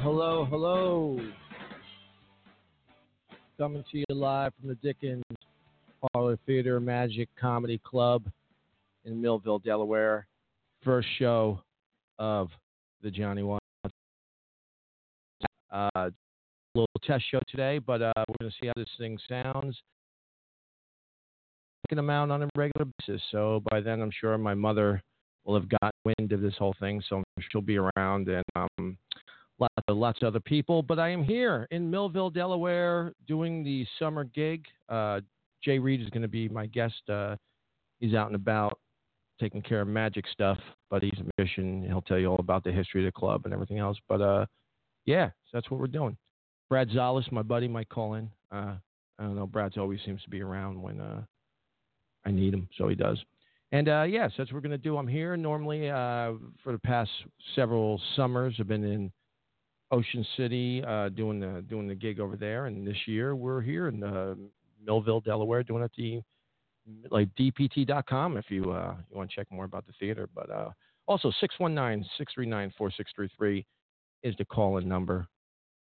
[0.00, 1.18] Hello, hello.
[3.58, 5.24] Coming to you live from the Dickens
[6.12, 8.22] Parlor Theater Magic Comedy Club
[9.04, 10.28] in Millville, Delaware.
[10.84, 11.60] First show
[12.20, 12.48] of
[13.02, 13.60] the Johnny Watson.
[15.72, 16.10] Uh,
[16.76, 19.76] little test show today, but uh, we're going to see how this thing sounds.
[21.88, 23.20] Taking them out on a regular basis.
[23.32, 25.02] So by then, I'm sure my mother
[25.44, 28.96] will have got wind of this whole thing, so she'll be around and um,
[29.58, 30.82] lots of, lots of other people.
[30.82, 34.64] But I am here in Millville, Delaware, doing the summer gig.
[34.88, 35.20] Uh,
[35.62, 37.08] Jay Read is going to be my guest.
[37.08, 37.36] Uh,
[38.00, 38.78] he's out and about
[39.40, 40.58] taking care of magic stuff,
[40.90, 41.84] but he's a magician.
[41.84, 43.98] He'll tell you all about the history of the club and everything else.
[44.08, 44.46] But uh,
[45.06, 46.16] yeah, so that's what we're doing.
[46.68, 48.30] Brad Zalis, my buddy, might call in.
[48.52, 48.74] Uh,
[49.18, 49.46] I don't know.
[49.46, 51.22] Brad's always seems to be around when uh,
[52.24, 53.18] I need him, so he does.
[53.72, 54.96] And uh, yes, that's what we're going to do.
[54.96, 57.10] I'm here normally uh, for the past
[57.54, 58.54] several summers.
[58.58, 59.12] I've been in
[59.90, 63.88] Ocean City uh, doing the doing the gig over there, and this year we're here
[63.88, 64.34] in uh,
[64.84, 66.20] Millville, Delaware, doing it at the
[67.10, 70.28] like dpt.com if you uh, you want to check more about the theater.
[70.34, 70.70] But uh,
[71.06, 73.64] also 619-639-4633
[74.22, 75.26] is the call-in number.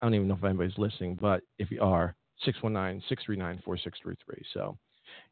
[0.01, 2.15] I don't even know if anybody's listening, but if you are,
[2.47, 4.15] 619-639-4633.
[4.53, 4.77] So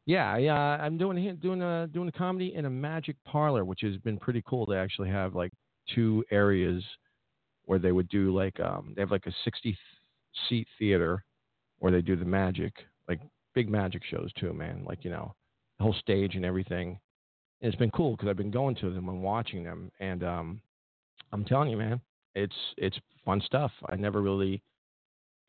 [0.06, 3.80] yeah, I, uh, I'm doing doing a doing a comedy in a magic parlor, which
[3.82, 4.66] has been pretty cool.
[4.66, 5.52] to actually have like
[5.94, 6.82] two areas
[7.68, 9.76] where they would do like um, they have like a 60
[10.48, 11.22] seat theater
[11.80, 12.72] where they do the magic,
[13.08, 13.20] like
[13.54, 14.84] big magic shows too, man.
[14.86, 15.34] Like you know,
[15.76, 16.98] the whole stage and everything.
[17.60, 20.62] And it's been cool because I've been going to them and watching them, and um,
[21.30, 22.00] I'm telling you, man,
[22.34, 23.70] it's it's fun stuff.
[23.86, 24.62] I never really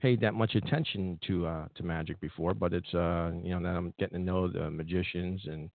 [0.01, 3.77] paid that much attention to uh, to magic before, but it's uh, you know now
[3.77, 5.69] I'm getting to know the magicians and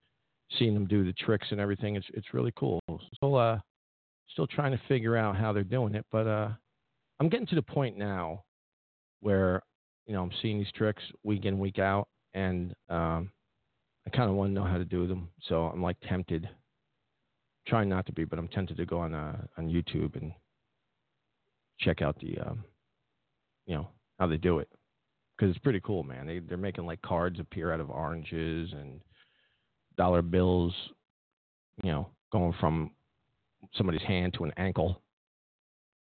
[0.59, 1.97] seeing them do the tricks and everything.
[1.97, 2.81] It's it's really cool.
[3.23, 3.61] So uh,
[4.33, 6.49] still trying to figure out how they're doing it, but uh,
[7.21, 8.45] I'm getting to the point now
[9.21, 9.63] where
[10.07, 13.31] you know I'm seeing these tricks week in week out, and um,
[14.07, 15.29] I kind of want to know how to do them.
[15.49, 16.49] So I'm like tempted,
[17.67, 20.33] trying not to be, but I'm tempted to go on uh, on YouTube and
[21.81, 22.65] check out the um,
[23.67, 24.69] you know how they do it
[25.37, 26.27] because it's pretty cool, man.
[26.27, 29.01] They they're making like cards appear out of oranges and
[29.97, 30.75] dollar bills,
[31.83, 32.91] you know, going from
[33.77, 35.03] somebody's hand to an ankle.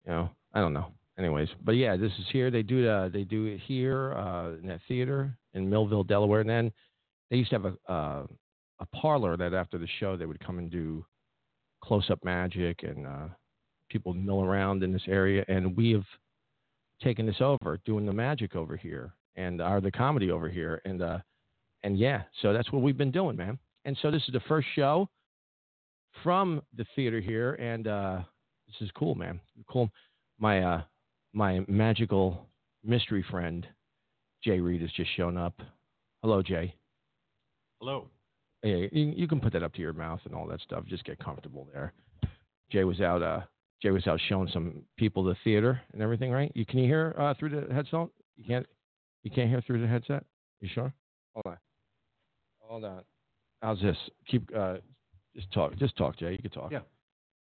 [0.05, 0.91] You know, I don't know.
[1.17, 2.51] Anyways, but yeah, this is here.
[2.51, 6.49] They do the, they do it here uh, in that theater in Millville, Delaware, and
[6.49, 6.71] then
[7.31, 8.27] they used to have a uh,
[8.79, 11.03] a parlor that after the show they would come and do
[11.83, 13.27] close up magic and uh,
[13.89, 16.05] people mill around in this area, and we have
[17.01, 21.01] taken this over, doing the magic over here, and are the comedy over here, and
[21.01, 21.17] uh,
[21.83, 23.57] and yeah, so that's what we've been doing, man.
[23.85, 25.09] And so this is the first show
[26.23, 28.19] from the theater here, and uh,
[28.67, 29.39] this is cool, man.
[29.69, 29.89] Cool.
[30.39, 30.81] My uh,
[31.33, 32.47] my magical
[32.83, 33.65] mystery friend
[34.43, 35.59] Jay Read has just shown up.
[36.21, 36.73] Hello, Jay.
[37.79, 38.07] Hello.
[38.61, 40.83] Hey, you, you can put that up to your mouth and all that stuff.
[40.87, 41.93] Just get comfortable there.
[42.71, 43.41] Jay was out uh,
[43.81, 46.51] Jay was out showing some people the theater and everything, right?
[46.55, 48.07] You can you hear uh, through the headset?
[48.35, 48.65] You can't.
[49.23, 50.23] You can't hear through the headset.
[50.61, 50.93] You sure?
[51.33, 51.57] Hold on.
[52.59, 53.03] Hold on.
[53.61, 53.97] How's this?
[54.27, 54.49] Keep.
[54.55, 54.77] Uh,
[55.37, 55.75] just talk.
[55.77, 56.31] Just talk, Jay.
[56.31, 56.71] You can talk.
[56.71, 56.79] Yeah.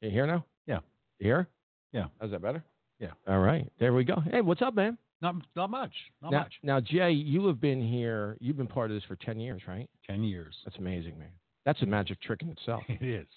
[0.01, 0.45] Can you hear now?
[0.67, 0.79] Yeah.
[1.19, 1.47] You hear?
[1.91, 2.05] Yeah.
[2.19, 2.63] How's that better?
[2.99, 3.11] Yeah.
[3.27, 3.71] All right.
[3.79, 4.15] There we go.
[4.31, 4.97] Hey, what's up, man?
[5.21, 5.93] Not not much.
[6.21, 6.53] Not now, much.
[6.63, 8.35] Now, Jay, you have been here.
[8.41, 9.89] You've been part of this for ten years, right?
[10.05, 10.55] Ten years.
[10.65, 11.29] That's amazing, man.
[11.65, 12.83] That's a magic trick in itself.
[12.89, 13.27] It is.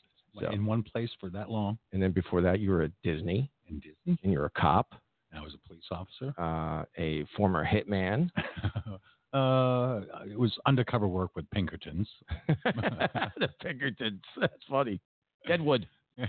[0.41, 1.79] So- In one place for that long.
[1.93, 4.19] And then before that, you were at Disney, In Disney.
[4.23, 4.95] and you're a cop,
[5.35, 6.35] I was a police officer.
[6.39, 8.31] uh, a former hitman.
[9.37, 10.01] uh,
[10.31, 12.09] it was undercover work with Pinkertons.
[12.49, 14.23] the Pinkertons.
[14.41, 15.01] That's funny.
[15.47, 15.87] Deadwood.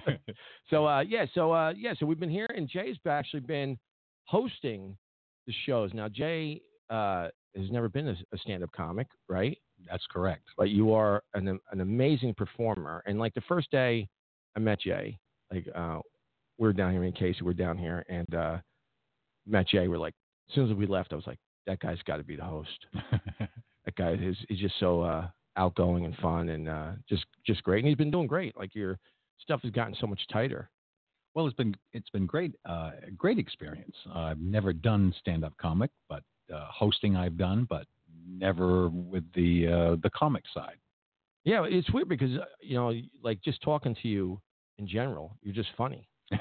[0.70, 3.78] So uh, yeah, so uh, yeah, so we've been here, and Jay's actually been
[4.26, 4.98] hosting
[5.46, 5.92] the shows.
[5.94, 9.58] Now Jay uh, has never been a, a stand-up comic, right?
[9.90, 10.44] That's correct.
[10.58, 13.02] But you are an an amazing performer.
[13.06, 14.10] And like the first day
[14.58, 15.18] I met Jay,
[15.54, 16.00] like uh,
[16.58, 18.58] we were down here in Casey, we're down here, and uh,
[19.46, 19.88] met Jay.
[19.88, 20.16] We're like,
[20.50, 22.86] as soon as we left, I was like, that guy's got to be the host.
[23.86, 27.80] That guy is he's just so uh, outgoing and fun, and uh, just just great.
[27.80, 28.58] And he's been doing great.
[28.58, 29.00] Like your
[29.40, 30.70] stuff has gotten so much tighter.
[31.34, 32.54] well, it's been it's been great.
[32.66, 33.96] Uh, great experience.
[34.14, 36.22] Uh, I've never done stand up comic, but
[36.54, 37.86] uh, hosting I've done, but
[38.28, 40.76] never with the uh, the comic side.
[41.46, 42.92] Yeah, it's weird because you know,
[43.24, 44.42] like just talking to you
[44.80, 46.10] in general, you're just funny.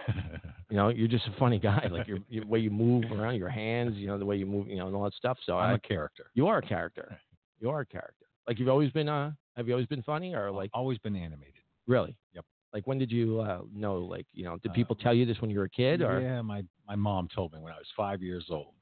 [0.68, 1.86] You know, you're just a funny guy.
[1.88, 4.66] Like your, your way you move around, your hands, you know, the way you move,
[4.66, 5.38] you know, and all that stuff.
[5.46, 6.24] So I'm I, a character.
[6.34, 7.16] you are a character.
[7.60, 8.26] You are a character.
[8.48, 9.08] Like you've always been.
[9.08, 11.62] Uh, have you always been funny or like always been animated.
[11.86, 12.14] really?
[12.34, 12.44] Yep.
[12.74, 13.96] Like when did you uh, know?
[13.98, 16.02] Like you know, did Uh, people tell you this when you were a kid?
[16.02, 18.74] Or Yeah, my my mom told me when I was five years old.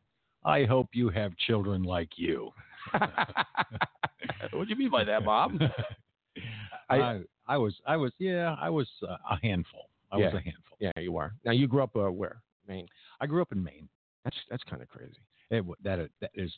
[0.44, 2.50] I hope you have children like you.
[4.52, 5.52] what do you mean by that, Bob?
[6.90, 9.88] I- I, I was I was yeah I was uh, a handful.
[10.14, 10.38] I was Yeah.
[10.38, 10.76] a handful.
[10.80, 11.34] yeah, you are.
[11.44, 12.40] Now you grew up uh, where?
[12.68, 12.86] Maine.
[13.20, 13.88] I grew up in Maine.
[14.24, 15.18] That's that's kind of crazy.
[15.50, 16.52] It, that is- that is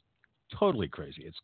[0.57, 1.23] totally crazy.
[1.27, 1.39] It's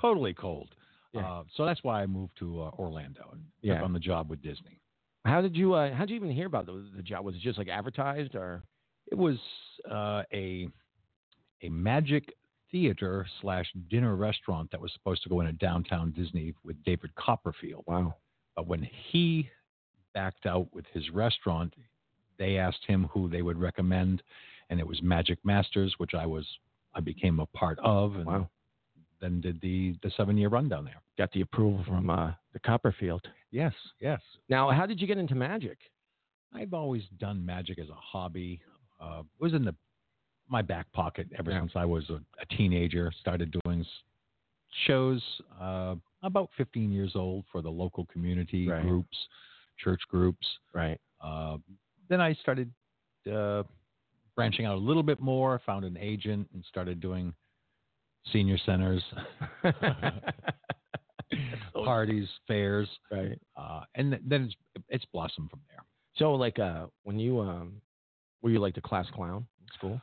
[0.00, 0.68] totally cold.
[1.12, 1.28] Yeah.
[1.28, 3.82] Uh, so that's why I moved to uh, Orlando and Yeah.
[3.82, 4.80] on the job with Disney.
[5.26, 7.24] How did you uh, how did you even hear about the, the job?
[7.24, 8.62] Was it just like advertised or?
[9.10, 9.36] It was
[9.90, 10.68] uh, a
[11.62, 12.32] a magic
[12.70, 17.12] theater slash dinner restaurant that was supposed to go in at downtown Disney with David
[17.16, 17.82] Copperfield.
[17.88, 18.14] Wow.
[18.54, 19.50] But when he
[20.14, 21.74] backed out with his restaurant,
[22.38, 24.22] they asked him who they would recommend,
[24.70, 26.46] and it was Magic Masters, which I was
[26.94, 28.50] I became a part of, and Wow.
[29.20, 31.00] then did the the seven year run down there.
[31.18, 33.26] Got the approval from uh, the Copperfield.
[33.50, 34.20] Yes, yes.
[34.48, 35.78] Now, how did you get into magic?
[36.52, 38.60] I've always done magic as a hobby.
[39.00, 39.74] Uh, it was in the
[40.48, 41.60] my back pocket ever Yeah.
[41.60, 43.12] since I was a, a teenager.
[43.20, 43.84] Started doing
[44.86, 45.22] shows
[45.60, 48.82] uh, about 15 years old for the local community Right.
[48.82, 49.16] groups,
[49.82, 50.46] church groups.
[50.74, 50.98] Right.
[51.22, 51.58] Uh,
[52.08, 52.70] then I started
[53.32, 53.62] uh,
[54.34, 55.60] branching out a little bit more.
[55.66, 57.34] Found an agent and started doing
[58.32, 59.02] senior centers,
[61.84, 63.38] parties, fairs, right.
[63.56, 65.84] uh, and th- then it's, it's blossomed from there.
[66.16, 67.80] So, like, uh, when you um,
[68.42, 70.00] were you like the class clown in school?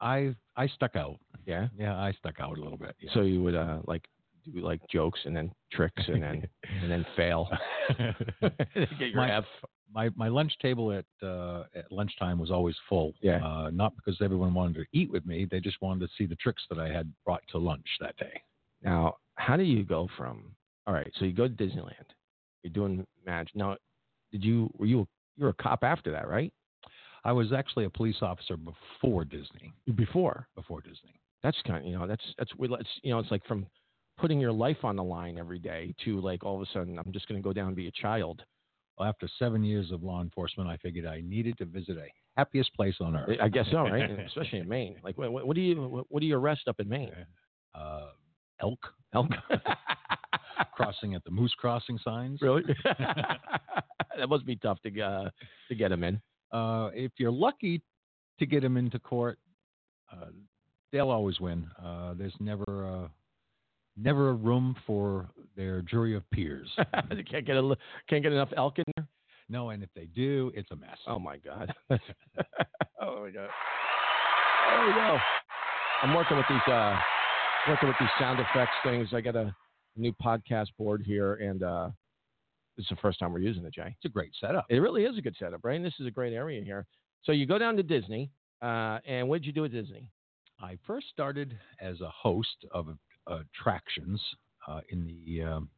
[0.00, 1.18] I I stuck out.
[1.46, 1.68] Yeah.
[1.78, 2.94] Yeah, I stuck out a little bit.
[3.00, 3.10] Yeah.
[3.14, 4.04] So you would uh, like
[4.44, 6.46] do like jokes and then tricks and then
[6.82, 7.48] and then fail.
[8.38, 9.44] Get your My- F.
[9.92, 13.14] my my lunch table at uh, at lunchtime was always full.
[13.20, 13.44] Yeah.
[13.44, 16.36] Uh, not because everyone wanted to eat with me; they just wanted to see the
[16.36, 18.40] tricks that I had brought to lunch that day.
[18.82, 20.54] Now, how do you go from?
[20.86, 22.08] All right, so you go to Disneyland.
[22.62, 23.54] You're doing magic.
[23.56, 23.76] Now,
[24.32, 25.06] did you were you
[25.36, 26.52] you were a cop after that, right?
[27.24, 29.72] I was actually a police officer before Disney.
[29.94, 30.46] Before.
[30.54, 31.18] Before Disney.
[31.42, 33.66] That's kind of you know that's that's we let's you know it's like from
[34.18, 37.12] putting your life on the line every day to like all of a sudden I'm
[37.12, 38.42] just going to go down and be a child.
[38.98, 42.06] Well, after seven years of law enforcement, I figured I needed to visit a
[42.36, 43.38] happiest place on earth.
[43.42, 44.08] I guess so, right?
[44.26, 44.96] Especially in Maine.
[45.02, 47.10] Like, what, what do you what, what do you arrest up in Maine?
[47.74, 48.08] Uh,
[48.60, 48.78] elk
[49.14, 49.30] Elk.
[50.74, 52.40] crossing at the Moose Crossing signs.
[52.40, 52.62] really?
[52.84, 55.30] that must be tough to uh,
[55.68, 56.20] to get them in.
[56.52, 57.82] uh, if you're lucky
[58.38, 59.38] to get them into court,
[60.12, 60.26] uh,
[60.92, 61.68] they'll always win.
[61.82, 63.08] Uh, there's never uh,
[63.96, 66.70] never a room for their jury of peers.
[67.10, 67.76] they can't get a,
[68.08, 69.06] can't get enough elk in there.
[69.48, 70.98] no, and if they do, it's a mess.
[71.06, 71.72] Oh my god.
[71.90, 73.48] oh my god.
[74.70, 75.18] There we go.
[76.02, 76.98] I'm working with these uh
[77.68, 79.08] working with these sound effects things.
[79.12, 79.54] I got a
[79.96, 81.90] new podcast board here and uh
[82.76, 83.94] this is the first time we're using it, Jay.
[83.96, 84.66] It's a great setup.
[84.68, 85.76] It really is a good setup, right?
[85.76, 86.86] And this is a great area here.
[87.22, 90.10] So you go down to Disney, uh, and what did you do at Disney?
[90.60, 92.88] I first started as a host of
[93.26, 94.20] attractions
[94.68, 95.68] uh, in the um,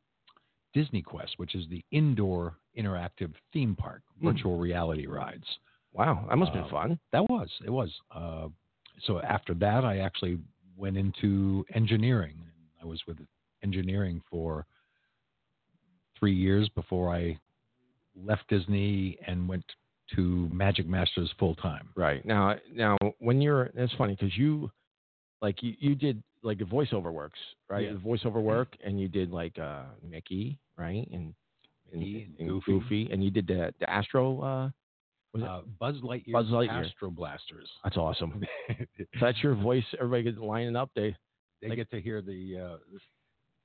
[0.75, 4.27] DisneyQuest, which is the indoor interactive theme park, Hmm.
[4.29, 5.47] virtual reality rides.
[5.93, 7.01] Wow, that must have Uh, been fun.
[7.13, 7.91] That was it was.
[8.11, 8.49] Uh,
[9.03, 10.39] so after that, I actually
[10.77, 12.39] went into engineering.
[12.83, 13.19] I was with
[13.63, 14.67] engineering for
[16.19, 17.39] three years before I
[18.15, 19.65] left Disney and went
[20.15, 21.89] to Magic Masters full time.
[21.97, 24.71] Right now, now when you're, it's funny because you,
[25.43, 27.39] like you, you did like the voiceover works,
[27.69, 27.85] right?
[27.87, 27.93] Yeah.
[27.93, 31.35] The voiceover work, and you did like uh, Mickey, right, and
[31.93, 33.09] and, and and Goofy.
[33.13, 34.41] and you did the the Astro.
[34.41, 34.71] Uh,
[35.35, 35.49] was it?
[35.49, 36.87] Uh, Buzz Lightyear, Buzz Lightyear.
[36.87, 37.69] Astro Blasters.
[37.85, 38.43] That's awesome.
[38.99, 39.85] so that's your voice.
[40.01, 40.91] Everybody gets lining up.
[40.95, 41.15] They
[41.61, 42.77] they Like- get to hear the uh,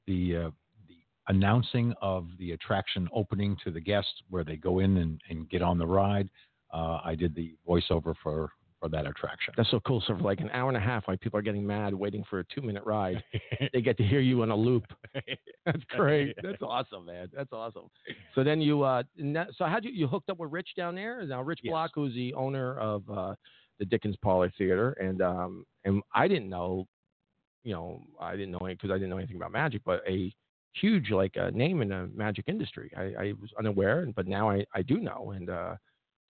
[0.07, 0.49] the uh,
[0.87, 0.97] the
[1.27, 5.61] announcing of the attraction opening to the guests, where they go in and, and get
[5.61, 6.29] on the ride.
[6.73, 8.49] Uh, I did the voiceover for
[8.81, 9.53] for that attraction.
[9.55, 10.03] that's so cool.
[10.07, 12.39] So for like an hour and a half, like people are getting mad waiting for
[12.39, 13.23] a two minute ride,
[13.73, 14.85] they get to hear you on a loop.
[15.65, 16.35] That's great.
[16.41, 17.29] That's awesome, man.
[17.33, 17.87] That's awesome.
[18.33, 19.03] So then you, uh,
[19.55, 21.23] so how'd you, you hooked up with Rich down there?
[21.25, 21.71] Now Rich Yes.
[21.71, 23.35] Bloch, who's the owner of uh,
[23.77, 26.87] the Dickens Parlor Theater, and um, and I didn't know,
[27.63, 30.33] you know, I didn't know because I didn't know anything about magic, but a
[30.73, 32.91] huge like uh, name in the magic industry.
[32.97, 35.75] I, I was unaware, but now I, I do know, and uh,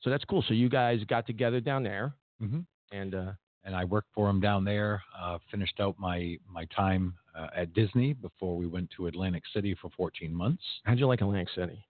[0.01, 0.43] so that's cool.
[0.47, 2.59] So you guys got together down there, hmm
[2.91, 3.31] and uh,
[3.63, 5.01] and I worked for him down there.
[5.19, 9.75] Uh, finished out my my time uh, at Disney before we went to Atlantic City
[9.81, 10.63] for 14 months.
[10.83, 11.83] how'd you like Atlantic City?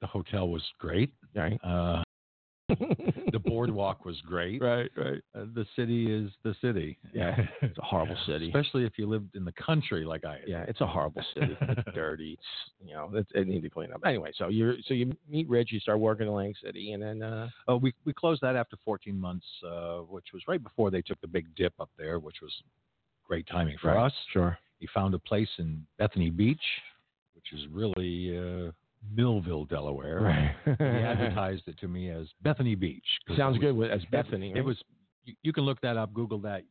[0.00, 1.12] The hotel was great.
[1.34, 1.58] Right.
[1.62, 2.02] Uh,
[2.68, 4.60] the boardwalk was great.
[4.62, 5.20] right, right.
[5.34, 6.98] Uh, the city is the city.
[7.12, 8.46] Yeah, it's a horrible city.
[8.48, 10.38] Especially if you lived in the country like I.
[10.46, 11.56] Yeah, it's a horrible city.
[11.60, 12.32] It's dirty.
[12.38, 14.02] It's, you know, it, it needs to clean up.
[14.06, 17.22] Anyway, so you so you meet Rich, you start working in Atlantic City, and then
[17.22, 21.02] uh, Oh, we we closed that after 14 months, uh, which was right before they
[21.02, 22.52] took the big dip up there, which was
[23.26, 24.06] great timing for Right.
[24.06, 24.12] us.
[24.32, 26.62] sure, He found a place in Bethany Beach,
[27.34, 28.72] which is really uh,
[29.14, 30.20] Millville, Delaware.
[30.20, 30.54] right.
[30.64, 33.04] He advertised it to me as Bethany Beach.
[33.36, 34.52] Sounds it good with as Bethany.
[34.54, 34.76] It was.
[35.24, 36.62] You, you can look that up, Google that,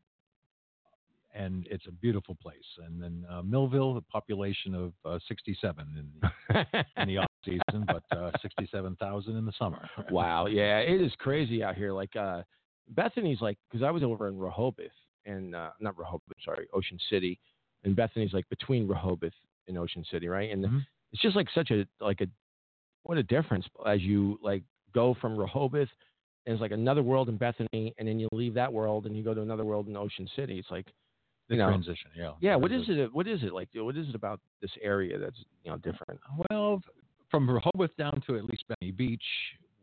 [1.33, 2.57] and it's a beautiful place.
[2.85, 7.85] And then uh, Millville, a population of uh, 67 in the, in the off season,
[7.87, 9.89] but uh, 67,000 in the summer.
[10.09, 11.93] wow, yeah, it is crazy out here.
[11.93, 12.41] Like uh,
[12.89, 14.87] Bethany's like because I was over in Rehoboth
[15.25, 17.39] and uh, not Rehoboth, sorry, Ocean City,
[17.85, 19.31] and Bethany's like between Rehoboth
[19.67, 20.51] and Ocean City, right?
[20.51, 20.85] And Mhm.
[21.13, 22.27] It's just like such a like a
[23.03, 24.63] what a difference as you like
[24.93, 25.89] go from Rehoboth
[26.45, 29.23] and it's like another world in Bethany, and then you leave that world and you
[29.23, 30.57] go to another world in Ocean City.
[30.57, 30.87] It's like
[31.49, 32.31] The you know, transition, yeah.
[32.41, 33.13] yeah, what is it?
[33.13, 33.69] What is it like?
[33.75, 36.19] What is it about this area that's you know different?
[36.49, 36.81] Well,
[37.29, 39.23] from Rehoboth down to at least Bethany Beach,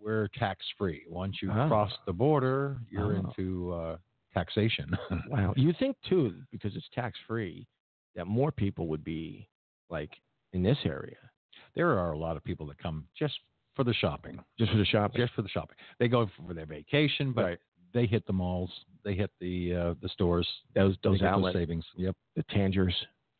[0.00, 1.04] we're tax free.
[1.08, 1.68] Once you Ah.
[1.68, 3.20] cross the border, you're Oh.
[3.28, 3.96] into uh,
[4.34, 4.90] taxation.
[5.28, 7.66] Wow, you think too because it's tax free
[8.16, 9.48] that more people would be
[9.90, 10.10] like
[10.52, 11.16] in this area
[11.74, 13.34] there are a lot of people that come just
[13.76, 14.40] for the shopping.
[14.58, 15.20] just for the shopping.
[15.20, 15.76] just for the shopping.
[16.00, 17.58] They go for their vacation, but Right.
[17.94, 18.70] they hit the malls,
[19.04, 21.84] they hit the uh, the stores, those those outlets, savings.
[21.96, 22.94] Yep, the Tangers,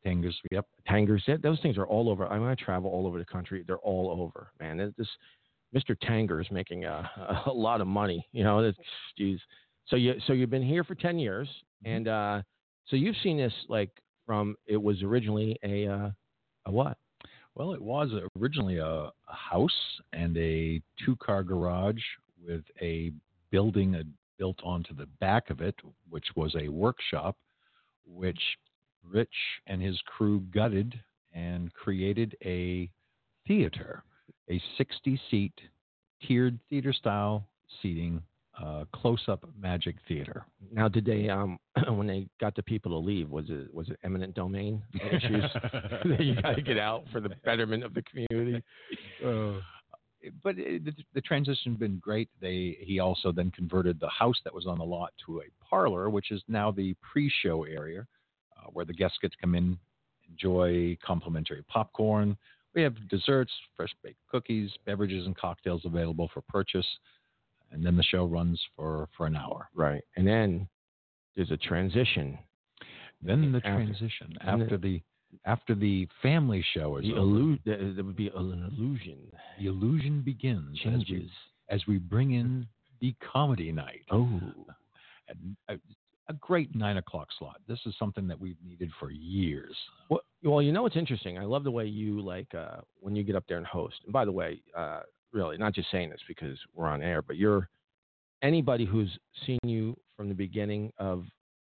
[0.05, 0.41] Tangers.
[0.53, 0.67] Yep.
[0.87, 1.25] Tangers.
[1.43, 2.29] Those things are all over.
[2.29, 3.65] I mean, I travel all over the country.
[3.67, 4.79] They're all over, man.
[4.79, 5.09] It- This
[5.75, 5.97] Mr.
[6.09, 7.11] Tanger is making a,
[7.47, 8.25] a lot of money.
[8.33, 8.79] You know, it's,
[9.19, 9.41] geez.
[9.89, 11.49] So you so you've been here for ten years,
[11.85, 11.97] Mhm.
[11.97, 12.43] and uh,
[12.87, 13.91] so you've seen this like
[14.27, 16.11] from it was originally a uh,
[16.69, 16.99] a what?
[17.55, 22.03] Well, it was originally a, house and a two-car garage
[22.47, 23.13] with a
[23.51, 24.01] building
[24.39, 25.75] built onto the back of it,
[26.09, 27.37] which was a workshop,
[28.07, 28.41] which
[29.03, 29.35] Rich
[29.67, 30.95] and his crew gutted
[31.35, 32.91] and created a
[33.47, 34.05] theater,
[34.49, 35.55] a 60-seat
[36.27, 37.45] tiered theater-style
[37.83, 38.23] seating,
[38.63, 40.45] uh, close-up magic theater.
[40.73, 43.31] Now, did they um when they got the people to leave?
[43.31, 47.31] Was it was it eminent domain issues that you got to get out for the
[47.45, 48.63] betterment of the community?
[49.25, 49.61] Uh,
[50.43, 52.29] but it, the, the transition's been great.
[52.41, 56.11] They he also then converted the house that was on the lot to a parlor,
[56.11, 58.07] which is now the pre-show area,
[58.57, 59.79] uh, where the guests get to come in,
[60.29, 62.37] enjoy complimentary popcorn.
[62.75, 66.87] We have desserts, fresh baked cookies, beverages, and cocktails available for purchase,
[67.73, 69.69] and then the show runs for for an hour.
[69.75, 70.69] right, and then
[71.37, 72.39] there's a transition.
[73.23, 75.03] Then the After- transition after the
[75.45, 79.19] after the family show is The over, illu- there would be an illusion.
[79.59, 81.31] the illusion begins as we, Changes.
[81.69, 82.67] as we bring in
[83.01, 84.03] the comedy night.
[84.11, 84.41] Oh,
[85.69, 85.75] a,
[86.29, 87.61] a great nine o'clock slot.
[87.67, 89.77] This is something that we've needed for years.
[90.09, 91.39] well, well, you know what's interesting?
[91.39, 93.97] I love the way you like uh, when you get up there and host.
[94.05, 95.01] And by the way, uh,
[95.33, 97.69] really, not just saying this because we're on air, but you're
[98.43, 101.25] anybody who's seen you from the beginning of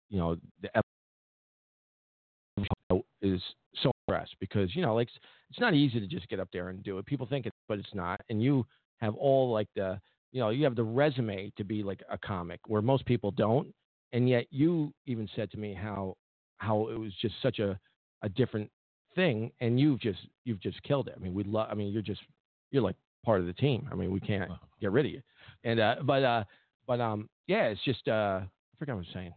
[0.10, 0.70] you know the
[2.58, 3.41] episode is
[3.82, 5.10] so impressed because you know like
[5.50, 7.06] it's not easy to just get up there and do it.
[7.06, 8.20] People think it, but it's not.
[8.30, 8.65] And you
[8.98, 10.00] have all like the
[10.32, 13.74] you know you have the resume to be like a comic where most people don't.
[14.13, 16.15] And yet you even said to me how
[16.58, 17.80] how it was just such a
[18.24, 18.70] a different
[19.15, 21.15] thing, and you've just you've just killed it.
[21.15, 21.68] I mean, we love.
[21.72, 22.22] I mean, you're just
[22.72, 23.88] you're like part of the team.
[23.92, 25.22] I mean, we can't get rid of you.
[25.63, 26.44] And uh, but uh,
[26.88, 28.48] but um, yeah, it's just uh, I
[28.80, 29.34] forgot what I was saying.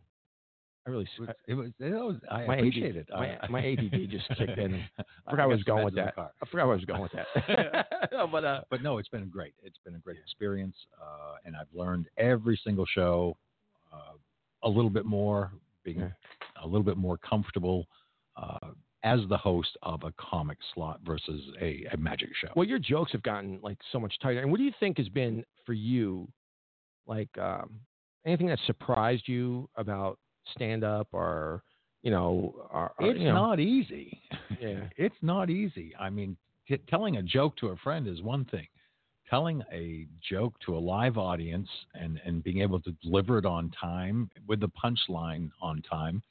[0.87, 1.09] I really
[1.49, 3.09] It was, it was, I My appreciate AD it.
[3.11, 4.75] my- my ADD just kicked in.
[5.27, 6.15] I forgot I was going with that.
[6.15, 6.31] car.
[6.43, 7.87] I forgot I was going with that.
[8.13, 9.55] No, but uh, But no, it's been great.
[9.63, 13.35] It's been a great experience, uh, and I've learned every single show
[13.95, 14.13] uh,
[14.63, 15.53] a little bit more,
[15.85, 16.09] being Yeah.
[16.63, 17.87] a little bit more comfortable
[18.37, 18.73] uh,
[19.05, 22.49] as the host of a comic slot versus a, a magic show.
[22.57, 24.41] well, your jokes have gotten like so much tighter.
[24.41, 26.27] And what do you think has been for you,
[27.07, 27.79] like um,
[28.27, 30.19] anything that surprised you about
[30.55, 31.63] stand up or
[32.03, 34.21] you know, or, or, it's you know, not easy.
[34.61, 34.89] Yeah.
[34.97, 35.95] it's not easy.
[35.99, 36.37] I mean,
[36.69, 38.67] t- telling a joke to a friend is one thing.
[39.31, 43.73] Telling a joke to a live audience and, and being able to deliver it on
[43.81, 46.23] time with the punchline on time,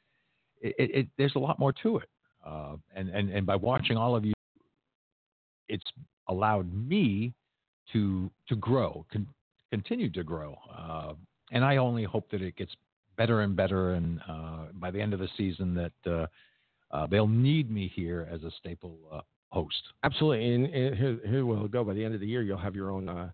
[0.61, 2.07] it, it, it, there's a lot more to it.
[2.45, 4.33] Uh, and, and, and by watching all of you,
[5.69, 5.83] it's
[6.27, 7.33] allowed me
[7.91, 9.27] to to grow, con-
[9.71, 10.57] continue to grow.
[10.75, 11.13] Uh,
[11.51, 12.71] and I only hope that it gets
[13.17, 13.93] better and better.
[13.93, 16.27] And uh, by the end of the season, that uh,
[16.95, 19.81] uh, they'll need me here as a staple host.
[20.03, 21.83] Absolutely, and, and here, here we'll go.
[21.83, 23.31] By the end of the year, you'll have your own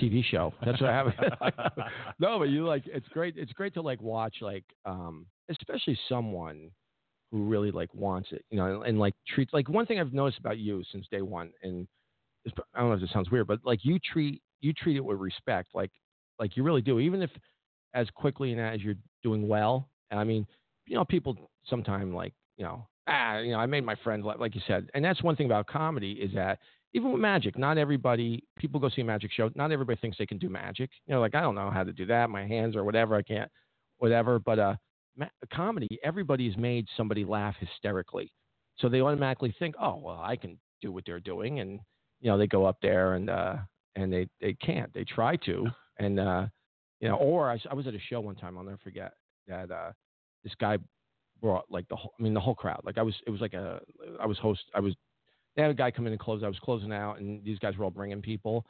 [0.00, 0.52] TV show.
[0.64, 1.14] That's what happened.
[2.18, 3.36] no, but you like it's great.
[3.36, 6.70] It's great to like watch like um especially someone
[7.30, 10.12] who really like wants it, you know, and, and like treats like one thing I've
[10.12, 11.86] noticed about you since day one, and
[12.74, 15.18] I don't know if this sounds weird, but like you treat you treat it with
[15.18, 15.90] respect, like
[16.38, 17.30] like you really do, even if
[17.94, 19.88] as quickly and as you're doing well.
[20.10, 20.46] And I mean,
[20.86, 21.36] you know, people
[21.68, 25.04] sometimes like you know ah you know I made my friend like you said, and
[25.04, 26.58] that's one thing about comedy is that
[26.94, 29.50] even with magic, not everybody people go see a magic show.
[29.54, 30.90] Not everybody thinks they can do magic.
[31.06, 33.14] You know, like I don't know how to do that, my hands or whatever.
[33.16, 33.50] I can't,
[33.98, 34.38] whatever.
[34.38, 34.76] But uh,
[35.52, 38.30] comedy, everybody's made somebody laugh hysterically,
[38.78, 41.80] so they automatically think, oh well, I can do what they're doing, and
[42.20, 43.56] you know they go up there and uh,
[43.94, 44.92] and they they can't.
[44.92, 45.66] They try to,
[45.98, 46.46] and uh,
[47.00, 48.56] you know, or I, I was at a show one time.
[48.56, 49.14] I'll never forget
[49.48, 49.92] that uh,
[50.44, 50.78] this guy
[51.40, 52.80] brought like the whole, I mean the whole crowd.
[52.84, 53.80] Like I was, it was like a,
[54.20, 54.94] I was host, I was,
[55.54, 56.42] they had a guy come in and close.
[56.42, 58.64] I was closing out, and these guys were all bringing people,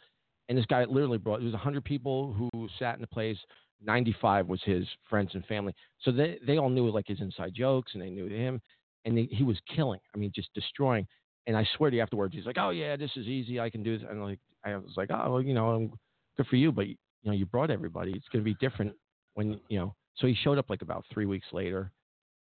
[0.49, 1.41] and this guy literally brought.
[1.41, 3.39] It was a hundred people who sat in the place.
[3.85, 5.75] 95 was his friends and family.
[6.01, 8.61] So they they all knew like his inside jokes, and they knew him,
[9.05, 10.01] and they, he was killing.
[10.15, 11.07] I mean, just destroying.
[11.47, 13.61] And I swear to you, afterwards, he's like, "Oh yeah, this is easy.
[13.61, 15.91] I can do this." And like, I was like, "Oh, well, you know,
[16.37, 18.13] good for you, but you know, you brought everybody.
[18.13, 18.95] It's going to be different
[19.35, 21.93] when you know." So he showed up like about three weeks later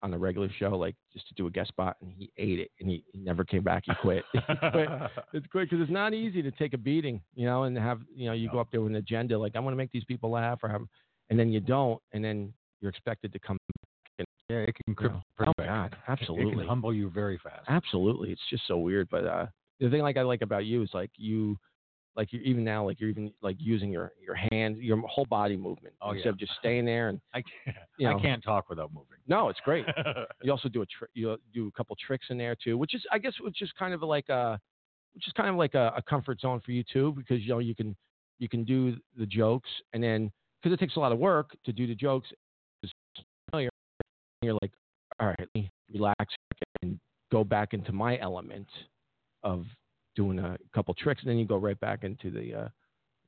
[0.03, 2.71] on the regular show, like just to do a guest spot, and he ate it,
[2.81, 3.85] and he, he never came back.
[3.87, 4.25] He quit.
[4.33, 4.89] he quit.
[5.33, 8.27] It's quick because it's not easy to take a beating, you know, and have you
[8.27, 8.55] know you No.
[8.55, 10.69] go up there with an agenda like I want to make these people laugh or
[10.69, 10.83] have,
[11.31, 13.57] and then you don't, and then you're expected to come.
[14.19, 14.25] yeah,
[14.59, 15.13] it can You cripple.
[15.15, 15.23] know.
[15.37, 15.65] pretty Oh.
[15.65, 17.65] God, It- It absolutely, can humble you very fast.
[17.69, 18.33] absolutely.
[18.33, 19.47] It's just so weird, but uh,
[19.79, 21.59] the thing like I like about you is like you.
[22.17, 25.57] Like you even now, like you're even like using your your hand, your whole body
[25.57, 26.31] movement Oh, instead yeah.
[26.31, 27.77] of just staying there and I can't.
[27.99, 28.19] you know.
[28.19, 29.19] I can't talk without moving.
[29.29, 29.87] No, it's great.
[30.43, 33.03] You also do a tri- you do a couple tricks in there too, which is
[33.13, 34.59] I guess which is kind of like a
[35.15, 37.61] which is kind of like a, a comfort zone for you too because you know
[37.61, 37.97] you can
[38.41, 41.73] you can do the jokes and then because it takes a lot of work to
[41.73, 42.29] do the jokes.
[44.43, 44.73] You're like,
[45.19, 46.35] all right, relax
[46.83, 46.99] and
[47.31, 48.67] go back into my element
[49.43, 49.67] of
[50.17, 52.69] doing a couple tricks, and then you go right back into the uh,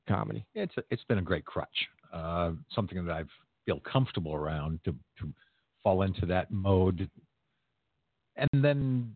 [0.07, 0.45] comedy.
[0.55, 1.87] it's a, it's been a great crutch.
[2.11, 3.23] Uh, something that I
[3.65, 5.31] feel comfortable around to to
[5.83, 7.09] fall into that mode,
[8.35, 9.15] and then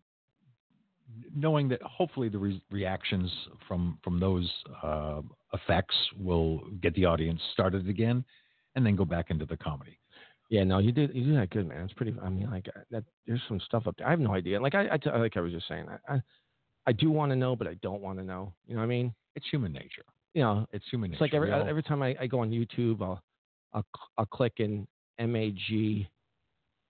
[1.34, 3.30] knowing that hopefully the re- reactions
[3.66, 4.50] from from those
[4.82, 8.24] uh, effects will get the audience started again,
[8.74, 9.98] and then go back into the comedy.
[10.50, 11.84] Yeah, no, you did you did that good, man.
[11.84, 12.14] It's pretty.
[12.22, 13.04] I mean, like uh, that.
[13.26, 14.06] There's some stuff up there.
[14.06, 14.60] I have no idea.
[14.60, 16.22] Like I, like I was just saying, I, I,
[16.86, 18.52] I do want to know, but I don't want to know.
[18.66, 19.14] You know what I mean?
[19.36, 20.04] It's human nature.
[20.34, 21.24] You know, It's human nature.
[21.24, 23.22] it's like every all- every time I, I go on YouTube, I'll
[23.74, 23.84] I'll
[24.16, 24.86] I'll click in
[25.18, 26.08] M A G,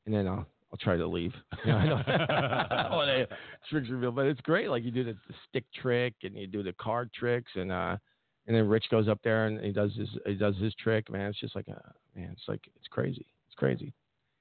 [0.07, 1.33] and then I'll I'll try to leave.
[1.67, 3.27] Know, I I
[3.71, 4.69] tricks reveal, but it's great.
[4.69, 7.97] Like you do the, the stick trick and you do the card tricks, and uh,
[8.47, 11.11] and then Rich goes up there and he does his he does his trick.
[11.11, 11.81] Man, it's just like a
[12.19, 12.31] man.
[12.33, 13.27] It's like it's crazy.
[13.47, 13.93] It's crazy.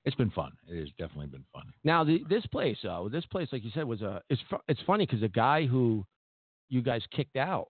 [0.06, 0.52] it's been fun.
[0.68, 1.64] It has definitely been fun.
[1.84, 4.22] Now the, this place, though, this place, like you said, was a.
[4.30, 6.06] It's it's funny because the guy who
[6.70, 7.68] you guys kicked out,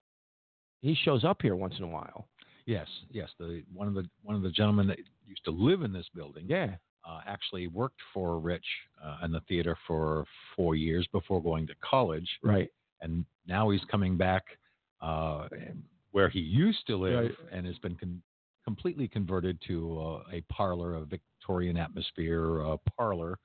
[0.80, 2.28] he shows up here once in a while.
[2.66, 3.30] Yes, yes.
[3.38, 6.46] The one of the one of the gentlemen that used to live in this building
[6.48, 6.76] Yeah,
[7.08, 8.66] uh, actually worked for Rich
[9.02, 12.68] uh, in the theater for four years before going to college, right.
[13.00, 14.44] and now he's coming back
[15.00, 15.48] uh,
[16.12, 17.34] where he used to live, Right.
[17.52, 18.22] and has been con-
[18.64, 22.60] completely converted to uh, a parlor, a Victorian atmosphere
[22.96, 23.38] parlor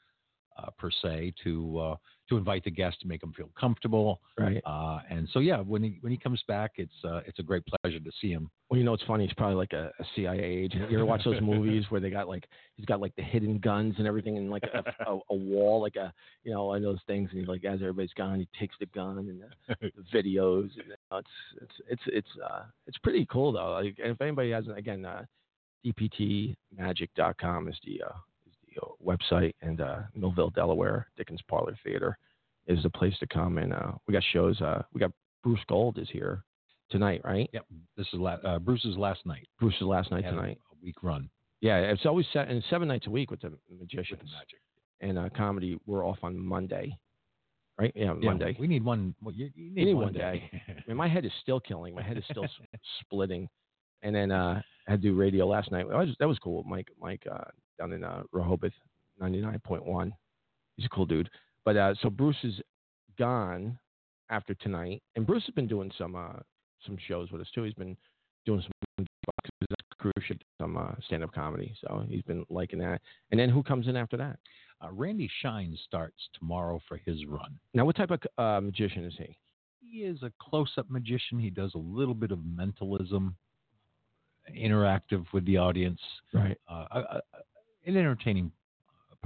[0.58, 1.96] uh, per se, to uh,
[2.30, 4.22] to invite the guests to make them feel comfortable.
[4.38, 4.62] Right.
[4.66, 7.64] Uh, and so, yeah, when he when he comes back, it's uh, it's a great
[7.66, 8.50] pleasure to see him.
[8.70, 9.26] Well, you know it's funny?
[9.26, 10.90] He's probably like a, a CIA agent.
[10.90, 13.96] You ever watch those movies where they got like he's got like the hidden guns
[13.98, 16.14] and everything in like a, a, a wall, like a
[16.44, 17.30] you know, one of those things.
[17.32, 20.72] And he's like, as everybody's gone, he takes the gun and the, the videos.
[20.76, 21.28] And, you know, it's
[21.62, 23.72] it's it's it's uh it's pretty cool though.
[23.72, 25.26] Like, and if anybody hasn't, again, uh,
[25.86, 28.02] dptmagic.com is the
[28.76, 32.18] the uh, website, and uh, Millville, Delaware, Dickens Parlor Theater
[32.68, 33.58] is the place to come.
[33.58, 34.60] And uh, we got shows.
[34.62, 35.12] Uh, we got
[35.44, 36.44] Bruce Gold is here
[36.90, 37.50] tonight, right?
[37.54, 37.66] Yep,
[37.98, 39.48] this is la- uh, Bruce's last night.
[39.60, 40.58] Bruce's last night a- tonight.
[40.72, 41.30] a week run
[41.62, 44.60] Yeah, it's always set and seven nights a week with the with magicians the magic.
[45.02, 45.78] and uh, comedy.
[45.86, 46.96] We're off on Monday,
[47.80, 47.92] right?
[47.96, 48.56] Yeah, Yeah, Monday.
[48.60, 49.16] We need one.
[49.22, 50.50] Well, you, you need, need one one day.
[50.88, 51.96] My head is still killing.
[51.96, 52.46] My head is still
[53.02, 53.50] splitting.
[54.04, 55.88] And then uh, I had to do radio last night.
[55.88, 56.64] That was, that was cool.
[56.66, 57.46] Mike, Mike uh,
[57.78, 58.74] down in uh, Rehoboth,
[59.20, 60.14] ninety nine point one.
[60.78, 61.30] He's a cool dude.
[61.66, 62.60] But uh, so Bruce is
[63.18, 63.78] gone
[64.30, 66.40] after tonight, and Bruce has been doing some uh,
[66.86, 67.64] some shows with us too.
[67.64, 67.96] He's been
[68.46, 69.06] doing some
[69.98, 71.74] cruise ship, some uh, stand up comedy.
[71.82, 73.00] So he's been liking that.
[73.32, 74.38] And then who comes in after that?
[74.84, 77.58] Uh, Randy Shine starts tomorrow for his run.
[77.74, 79.38] Now, what type of uh, magician is he?
[79.80, 81.40] He is a close-up magician.
[81.40, 83.34] He does a little bit of mentalism,
[84.54, 86.02] interactive with the audience,
[86.34, 86.58] Right.
[86.70, 87.22] uh, a,
[87.86, 88.52] an entertaining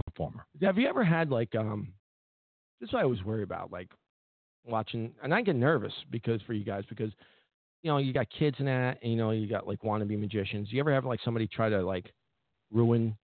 [0.06, 0.46] performer.
[0.62, 1.94] Have you ever had like um?
[2.80, 3.90] This is what I always worry about, like
[4.66, 7.12] watching, and I get nervous because for you guys because
[7.82, 10.68] you know you got kids and that, and you know you got like wannabe magicians.
[10.72, 12.12] You ever have like somebody try to like
[12.72, 13.18] ruin?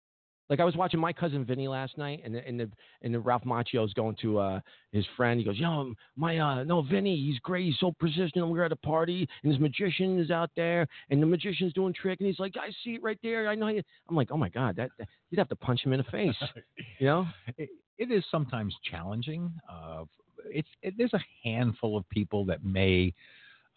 [0.49, 2.69] Like I was watching my cousin Vinny last night, and the, and the
[3.01, 4.59] and the Ralph Macchio's going to uh
[4.91, 5.39] his friend.
[5.39, 7.65] He goes, "Yo, my uh no Vinny, he's great.
[7.65, 8.47] He's so persistent.
[8.47, 12.19] We're at a party, and his magician is out there, and the magician's doing trick,
[12.19, 13.47] and he's like, I see it right there.
[13.47, 13.81] I know you.
[14.09, 16.35] I'm like, oh my god, that, that you'd have to punch him in the face,
[16.99, 17.25] you know?
[17.57, 19.51] it, it is sometimes challenging.
[19.69, 20.03] Uh,
[20.45, 23.13] it's it, there's a handful of people that may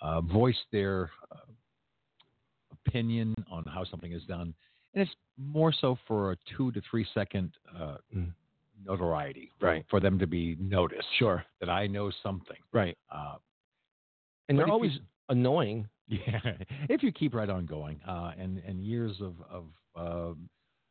[0.00, 1.36] uh, voice their uh,
[2.86, 4.54] opinion on how something is done,
[4.96, 8.32] and it's more so for a two to three second uh, Mm.
[8.84, 9.84] notoriety, for- Right.
[9.88, 11.44] For them to be noticed, Sure.
[11.60, 12.56] that I know something.
[12.72, 12.96] Right.
[13.10, 13.36] Uh,
[14.48, 15.88] And they're always you- annoying.
[16.08, 16.40] yeah,
[16.88, 19.64] if you keep right on going, uh, and and years of of
[19.96, 20.34] uh,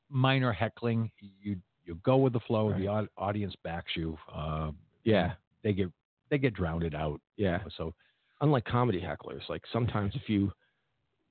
[0.10, 2.74] minor heckling, you you go with the flow.
[2.74, 4.18] The au- audience backs you.
[4.32, 4.72] Uh,
[5.04, 5.36] Yeah.
[5.64, 5.90] they get
[6.30, 7.22] they get drowned out.
[7.38, 7.64] Yeah.
[7.78, 7.94] So
[8.42, 10.52] Unlike comedy hecklers, like sometimes if you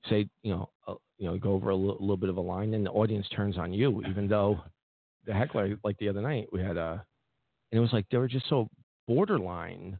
[0.09, 2.71] say, you know, uh, you know, go over a little, little bit of a line,
[2.71, 4.59] then the audience turns on you, even though
[5.25, 7.05] the heckler, like the other night, we had a,
[7.71, 8.67] and it was like they were just so
[9.07, 9.99] borderline.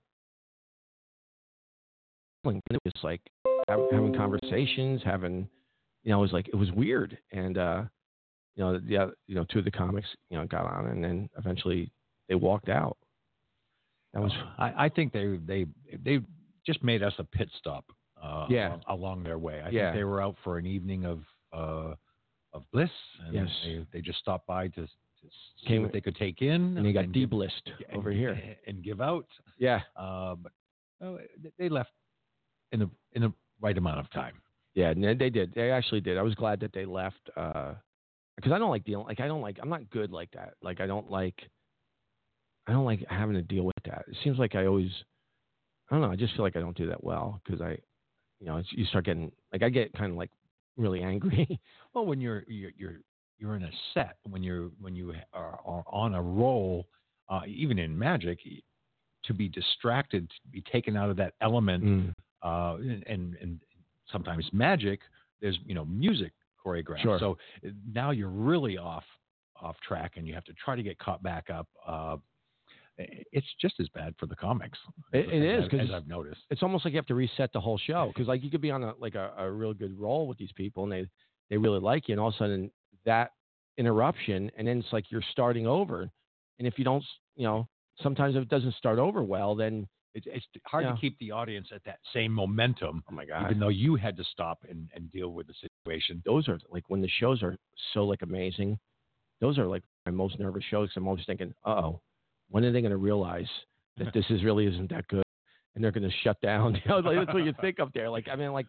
[2.45, 3.21] It was like
[3.67, 5.49] hav- having conversations, having,
[6.03, 7.83] you know, it was like it was weird, and uh,
[8.55, 11.03] you know, the oth- you know, two of the comics, you know, got on, and
[11.03, 11.91] then eventually
[12.29, 12.97] they walked out.
[14.13, 15.65] That was I, I think they they
[16.03, 16.19] they
[16.65, 17.85] just made us a pit stop.
[18.25, 18.77] Uh, Yeah.
[18.87, 19.61] al- along their way.
[19.61, 19.87] I Yeah.
[19.91, 21.95] think they were out for an evening of uh,
[22.53, 23.49] of bliss, and Yes.
[23.63, 24.89] they they just stopped by to, to
[25.57, 28.33] see Came- what they could take in, and they got deblissed and- over here.
[28.67, 29.27] and give out.
[29.57, 29.81] Yeah.
[29.95, 30.51] Uh, but
[31.01, 31.19] oh,
[31.57, 31.91] they left
[32.71, 34.41] in the in the right amount of time.
[34.73, 35.53] Yeah, they did.
[35.53, 36.17] They actually did.
[36.17, 39.05] I was glad that they left because I don't like dealing.
[39.05, 39.57] Like I don't like.
[39.61, 40.55] I'm not good like that.
[40.61, 41.49] Like I don't like.
[42.67, 44.05] I don't like having to deal with that.
[44.07, 44.91] It seems like I always.
[45.89, 46.11] I don't know.
[46.11, 47.77] I just feel like I don't do that well because I,
[48.39, 50.31] you know, it's, you start getting like I get kind of like
[50.77, 51.59] really angry.
[51.93, 52.95] Well, when you're you're you're,
[53.39, 56.85] you're in a set, when you're when you are, are on a roll,
[57.29, 58.39] uh, even in magic,
[59.23, 62.13] to be distracted, to be taken out of that element, Mm.
[62.43, 62.75] uh,
[63.07, 63.61] and and
[64.11, 64.99] sometimes magic,
[65.41, 67.01] there's you know music choreographed.
[67.03, 67.17] Sure.
[67.19, 69.05] So uh, now you're really off
[69.61, 71.67] off track, and you have to try to get caught back up.
[71.87, 72.17] Uh,
[72.97, 74.79] it's just as bad for the comics.
[75.11, 76.41] It- it as is, I've- 'cause I've noticed.
[76.49, 78.71] it's almost like you have to reset the whole show because like you could be
[78.71, 81.09] on a like a, a real good roll with these people and they
[81.49, 82.71] they really like you and all of a sudden
[83.05, 83.31] that
[83.77, 86.09] interruption and then it's like you're starting over
[86.59, 87.03] and if you don't
[87.35, 87.67] you know
[88.01, 90.93] sometimes if it doesn't start over well then It's, it's hard Yeah.
[90.93, 94.15] to keep the audience at that same momentum, oh my god even though you had
[94.15, 96.21] to stop and, and deal with the situation.
[96.25, 97.57] those are like when the shows are
[97.93, 98.79] so like amazing
[99.41, 100.89] those are like my most nervous shows.
[100.95, 101.99] i'm always thinking uh-oh
[102.49, 103.49] when are they going to realize
[103.97, 105.23] that this is really isn't that good?
[105.75, 108.09] And they're going to shut down you know like, that's what you think up there.
[108.09, 108.67] Like i mean like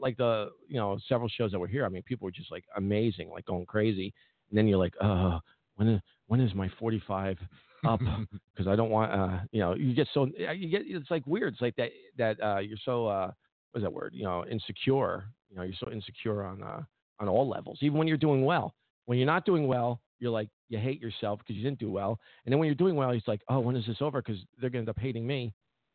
[0.00, 2.64] like the you know several shows that were here i mean people were just like
[2.76, 4.12] amazing like going crazy.
[4.50, 5.38] And then you're like uh
[5.76, 7.38] when is, when is my 45
[7.86, 8.00] up?
[8.54, 11.54] Because i don't want uh you know you get so you get it's like weird.
[11.54, 13.30] It's like that that uh you're so uh
[13.72, 14.12] what's that word?
[14.14, 15.24] You know insecure.
[15.50, 16.82] You know you're so insecure on uh
[17.20, 18.74] on all levels even when you're doing well.
[19.06, 22.18] When you're not doing well you're like you hate yourself because you didn't do well
[22.44, 24.70] and then when you're doing well it's like oh when is this over because they're
[24.70, 25.52] going to end up hating me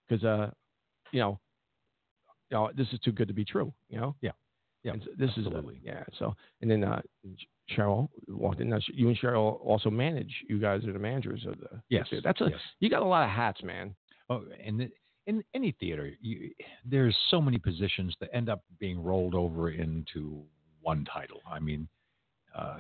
[0.08, 0.50] because uh
[1.12, 1.40] you know
[2.50, 4.32] you know this is too good to be true you know Yeah.
[4.84, 5.76] Yeah, so this absolutely.
[5.76, 7.02] is yeah so and then uh
[7.76, 11.60] cheryl walked in now you and cheryl also manage you guys are the managers of
[11.60, 12.60] the Yes, that's a yes.
[12.80, 13.96] you got a lot of hats man
[14.30, 14.94] Oh, and it-
[15.28, 16.52] in any theater, you,
[16.86, 20.42] there's so many positions that end up being rolled over into
[20.82, 21.40] one title.
[21.48, 21.88] I mean,
[22.56, 22.80] uh,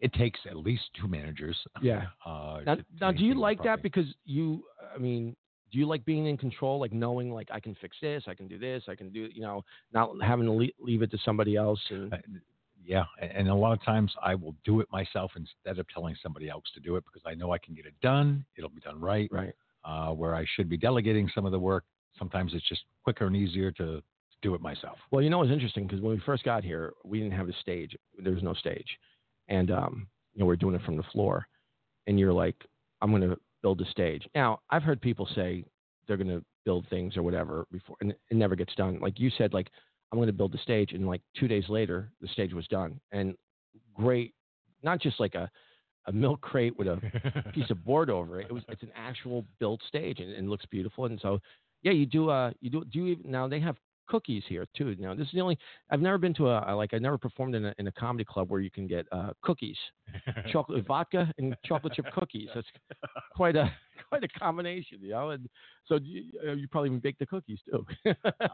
[0.00, 1.56] it, it takes at least two managers.
[1.82, 2.06] Yeah.
[2.26, 5.36] Uh, Now, to- to now do you like that because you, I mean,
[5.70, 8.48] do you like being in control, like knowing, like I can fix this, I can
[8.48, 11.56] do this, I can do, you know, not having to le- leave it to somebody
[11.56, 11.80] else?
[11.90, 12.18] And Uh,
[12.82, 16.14] yeah, a- and a lot of times I will do it myself instead of telling
[16.22, 18.44] somebody else to do it because I know I can get it done.
[18.56, 19.28] It'll be done right.
[19.30, 19.52] right,
[19.84, 21.84] Uh, where I should be delegating some of the work,
[22.18, 24.02] sometimes it's just quicker and easier to, to
[24.42, 24.98] do it myself.
[25.10, 27.52] well, you know, it's interesting because when we first got here, we didn't have a
[27.54, 27.94] stage.
[28.18, 28.98] There was no stage,
[29.48, 31.46] and um, you know, we're doing it from the floor.
[32.06, 32.56] And you're like,
[33.02, 34.26] I'm going to build a stage.
[34.34, 35.64] Now, I've heard people say
[36.06, 38.98] they're going to build things or whatever before, and it never gets done.
[39.00, 39.68] Like you said, like
[40.10, 43.00] I'm going to build the stage, and like two days later, the stage was done,
[43.12, 43.34] and
[43.94, 44.34] great,
[44.82, 45.50] not just like a
[46.06, 48.46] a milk crate with a piece of board over it.
[48.48, 51.04] It was it's an actual built stage and, and it looks beautiful.
[51.04, 51.38] And so
[51.82, 53.76] yeah, you do uh you do do you even, now they have
[54.08, 54.90] cookies here too.
[54.90, 55.58] You know, this is the only
[55.90, 58.50] I've never been to a like I've never performed in a in a comedy club
[58.50, 59.76] where you can get uh, cookies,
[60.50, 62.48] chocolate vodka and chocolate chip cookies.
[62.54, 62.66] That's
[63.34, 63.70] quite a
[64.08, 65.30] quite a combination, you know.
[65.30, 65.48] And
[65.86, 67.84] so you, uh, you probably even bake the cookies too.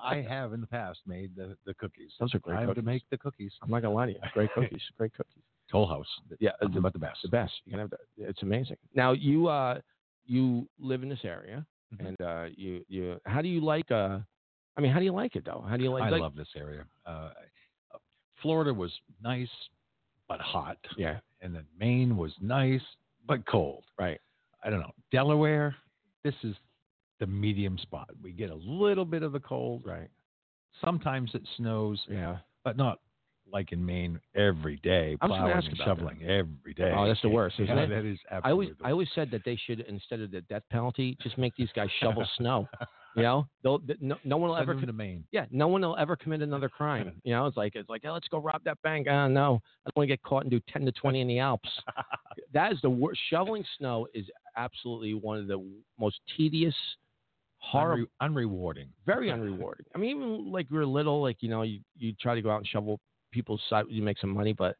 [0.02, 2.10] I have in the past made the, the cookies.
[2.18, 3.52] Those are great I have to make the cookies.
[3.62, 5.42] I'm not gonna lie to you, great cookies, great cookies.
[5.70, 6.06] Toll House.
[6.40, 7.20] Yeah, the, but the best.
[7.22, 7.52] the best.
[7.64, 8.00] You can have that.
[8.18, 8.76] It's amazing.
[8.94, 9.80] Now you uh
[10.26, 11.64] you live in this area,
[11.94, 12.08] Mhm.
[12.08, 14.18] and uh you you how do you like uh
[14.76, 15.64] I mean how do you like it though?
[15.68, 16.02] How do you like?
[16.04, 16.84] I like, love this area.
[17.06, 17.30] Uh,
[18.42, 19.48] Florida was nice
[20.28, 22.80] but hot, Yeah, and then Maine was nice
[23.26, 23.84] but cold.
[23.98, 24.20] right.
[24.62, 24.92] I don't know.
[25.12, 25.76] Delaware,
[26.24, 26.54] this is
[27.20, 28.08] the medium spot.
[28.22, 29.82] We get a little bit of the cold.
[29.84, 30.08] Right.
[30.82, 32.38] Sometimes it snows, Yeah.
[32.64, 33.00] but not
[33.54, 35.84] like in Maine every day, I was gonna plowing and about that.
[35.84, 36.92] shoveling every day.
[36.94, 37.88] Oh, that's the worst, isn't Yeah, it?
[37.88, 41.16] That is I always I always said that they should instead of the death penalty,
[41.22, 42.68] just make these guys shovel snow.
[43.16, 45.24] You know, they'll no, no one will Send ever them com- to Maine.
[45.30, 47.12] yeah, no one will ever commit another crime.
[47.24, 49.06] You know, it's like it's like, oh, let's go rob that bank.
[49.08, 51.38] Ah, no, I don't want to get caught and do ten to twenty in the
[51.38, 51.70] Alps.
[52.52, 53.20] that is the worst.
[53.30, 55.64] Shoveling snow is absolutely one of the
[55.98, 56.74] most tedious,
[57.58, 58.88] horrible, Unre- unrewarding.
[59.06, 59.86] very unrewarding.
[59.94, 62.50] I mean, even like we were little, like you know, you you try to go
[62.50, 62.98] out and shovel
[63.34, 64.76] people's side, you make some money, but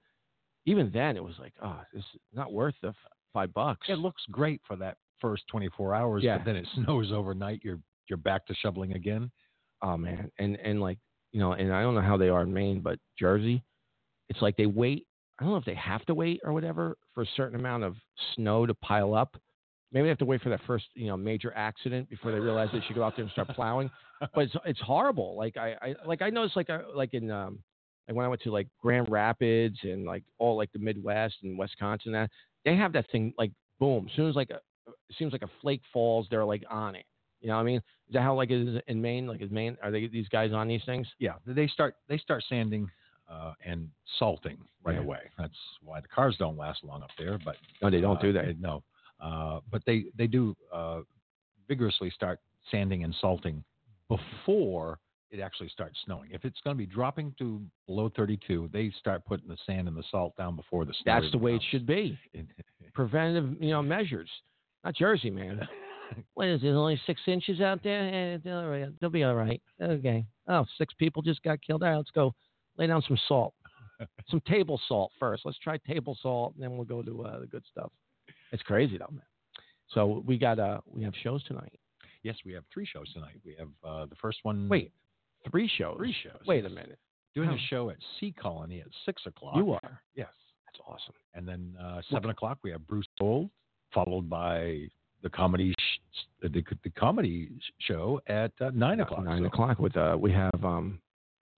[0.67, 2.95] even then, it was like, oh, it's not worth the f-
[3.35, 3.87] five bucks.
[3.91, 6.39] It looks great for that first 24 hours, Yeah.
[6.39, 7.61] but then it snows overnight.
[7.63, 9.31] You're you're back to shoveling again.
[9.83, 10.99] oh man, and and like
[11.33, 13.63] you know, and I don't know how they are in Maine, but Jersey,
[14.29, 15.07] it's like they wait.
[15.39, 17.97] I don't know if they have to wait or whatever for a certain amount of
[18.37, 19.37] snow to pile up.
[19.91, 22.69] Maybe they have to wait for that first you know major accident before they realize
[22.73, 23.91] they should go out there and start plowing.
[24.35, 25.37] but it's it's horrible.
[25.37, 27.59] Like I, I like I noticed like I, like in um
[28.09, 31.59] like when I went to like Grand Rapids and like all like the Midwest and
[31.59, 32.31] Wisconsin that
[32.65, 34.07] they have that thing like boom.
[34.11, 37.05] As soon as like a, it seems like a flake falls, they're like on it.
[37.41, 37.77] You know what I mean?
[38.09, 39.27] Is that how like it is in Maine?
[39.27, 41.07] Like is Maine are they these guys on these things?
[41.19, 42.89] Yeah, they start they start sanding
[43.31, 43.89] uh, and
[44.19, 45.01] salting right Yeah.
[45.03, 45.21] away.
[45.39, 47.39] That's why the cars don't last long up there.
[47.45, 48.47] But No, they don't uh, do that.
[48.47, 48.83] they- no,
[49.21, 51.01] uh, but they they do uh,
[51.69, 52.41] vigorously start
[52.71, 53.63] sanding and salting
[54.09, 54.99] before
[55.31, 56.31] it actually starts snowing.
[56.33, 59.97] If it's going to be dropping to below 32, they start putting the sand and
[59.97, 61.21] the salt down before the snow.
[61.21, 62.19] That's the way it should be.
[62.95, 64.31] Preventive, you know, measures.
[64.85, 65.67] Not Jersey, man.
[66.35, 66.69] What is it?
[66.69, 68.35] Only six inches out there?
[68.35, 69.61] Eh, they'll, they'll be all right.
[69.83, 70.25] Okay.
[70.49, 71.83] Oh, six people just got killed.
[71.83, 72.35] All right, let's go
[72.77, 73.55] lay down some salt,
[74.29, 75.43] some table salt first.
[75.45, 77.91] Let's try table salt, and then we'll go to uh, the good stuff.
[78.53, 79.23] It's crazy though, man.
[79.89, 81.73] So we got uh we have shows tonight.
[82.23, 83.41] yes, we have three shows tonight.
[83.45, 84.69] We have uh, the first one.
[84.69, 84.93] Wait,
[85.51, 85.97] three shows.
[85.97, 86.41] three shows.
[86.47, 86.99] Wait a minute.
[87.35, 89.57] Doing a show at Sea Colony at six o'clock.
[89.57, 90.01] You are.
[90.15, 90.29] Yes.
[90.67, 91.15] That's awesome.
[91.35, 93.51] And then uh, seven o'clock we have Bruce Gold,
[93.93, 94.87] followed by
[95.23, 99.25] the comedy sh- the, the comedy show at uh, nine o'clock.
[99.25, 101.01] Nine So- o'clock with uh we have um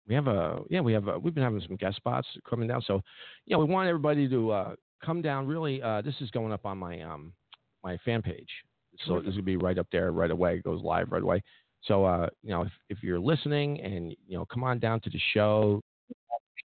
[0.07, 2.81] we have a yeah we have a, we've been having some guest spots coming down
[2.85, 3.01] so
[3.47, 6.77] yeah we want everybody to uh come down really uh this is going up on
[6.77, 7.33] my um
[7.83, 8.49] my fan page
[9.07, 11.41] so this will be right up there right away it goes live right away
[11.85, 15.09] so uh you know if, if you're listening and you know come on down to
[15.09, 15.81] the show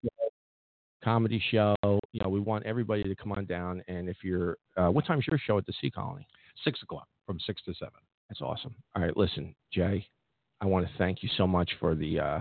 [1.05, 4.89] comedy show you know we want everybody to come on down and if you're uh
[4.89, 6.27] what time's your show at the sea colony
[6.65, 8.01] Six o'clock from six to seven.
[8.29, 8.75] that's awesome.
[8.95, 10.07] All right, listen, Jay,
[10.61, 12.41] I want to thank you so much for the uh,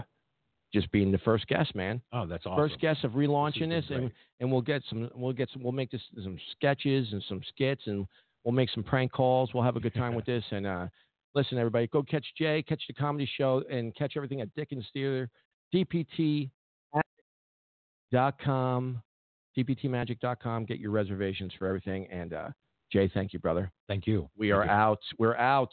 [0.74, 2.02] just being the first guest, man.
[2.12, 2.58] Oh, that's awesome.
[2.70, 5.72] First guest of relaunching This this, and and we'll get some, we'll get some, we'll
[5.72, 8.06] make this some sketches and some skits, and
[8.44, 9.54] we'll make some prank calls.
[9.54, 10.44] We'll have a good time with this.
[10.52, 10.88] And uh,
[11.36, 15.30] listen, everybody, go catch Jay, catch the comedy show, and catch everything at Dickens Theater,
[15.74, 16.52] dptmagic.com,
[19.58, 20.66] dptmagic.com.
[20.66, 22.08] Get your reservations for everything.
[22.08, 22.50] And uh,
[22.92, 23.72] Jay, thank you, brother.
[23.88, 24.30] Thank you.
[24.38, 24.72] We Thank are you.
[24.72, 25.00] out.
[25.18, 25.70] We're out.